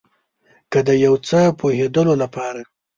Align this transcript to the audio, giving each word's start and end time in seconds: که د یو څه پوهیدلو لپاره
که 0.71 0.79
د 0.87 0.89
یو 1.05 1.13
څه 1.27 1.39
پوهیدلو 1.59 2.13
لپاره 2.23 2.61